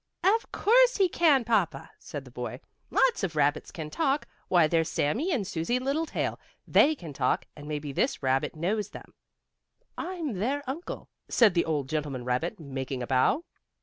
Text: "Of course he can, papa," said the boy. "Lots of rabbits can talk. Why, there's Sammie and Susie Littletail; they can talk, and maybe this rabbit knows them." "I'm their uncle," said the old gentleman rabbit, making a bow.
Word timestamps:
"Of 0.23 0.51
course 0.51 0.97
he 0.97 1.07
can, 1.07 1.43
papa," 1.43 1.91
said 1.99 2.25
the 2.25 2.31
boy. 2.31 2.59
"Lots 2.89 3.23
of 3.23 3.35
rabbits 3.35 3.69
can 3.69 3.91
talk. 3.91 4.27
Why, 4.47 4.65
there's 4.65 4.89
Sammie 4.89 5.31
and 5.31 5.45
Susie 5.45 5.77
Littletail; 5.77 6.39
they 6.67 6.95
can 6.95 7.13
talk, 7.13 7.45
and 7.55 7.67
maybe 7.67 7.91
this 7.91 8.23
rabbit 8.23 8.55
knows 8.55 8.89
them." 8.89 9.13
"I'm 9.99 10.39
their 10.39 10.67
uncle," 10.67 11.11
said 11.29 11.53
the 11.53 11.65
old 11.65 11.87
gentleman 11.87 12.25
rabbit, 12.25 12.59
making 12.59 13.03
a 13.03 13.05
bow. 13.05 13.43